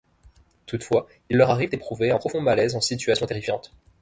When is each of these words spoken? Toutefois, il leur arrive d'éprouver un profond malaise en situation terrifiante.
Toutefois, 0.65 1.05
il 1.29 1.37
leur 1.37 1.51
arrive 1.51 1.69
d'éprouver 1.69 2.09
un 2.09 2.17
profond 2.17 2.41
malaise 2.41 2.73
en 2.75 2.81
situation 2.81 3.27
terrifiante. 3.27 3.71